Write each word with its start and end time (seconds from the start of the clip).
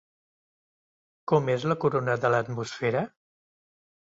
Com 1.31 1.51
és 1.57 1.65
la 1.73 1.77
corona 1.85 2.15
de 2.25 2.33
l'atmosfera? 2.37 3.05